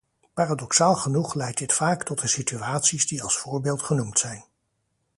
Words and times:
Paradoxaal 0.33 0.95
genoeg 0.95 1.33
leidt 1.33 1.57
dit 1.57 1.73
vaak 1.73 2.03
tot 2.03 2.21
de 2.21 2.27
situaties 2.27 3.07
die 3.07 3.23
als 3.23 3.37
voorbeeld 3.37 3.81
genoemd 3.81 4.19
zijn. 4.19 4.43